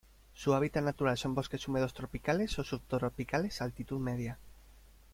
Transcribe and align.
Su 0.33 0.55
hábitat 0.55 0.83
natural 0.83 1.15
son 1.15 1.35
bosques 1.35 1.67
húmedos 1.67 1.93
tropicales 1.93 2.57
o 2.57 2.63
subtropicales 2.63 3.61
a 3.61 3.65
altitud 3.65 3.99
media. 3.99 4.39